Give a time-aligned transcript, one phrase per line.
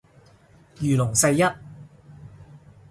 [0.79, 1.43] 如龍世一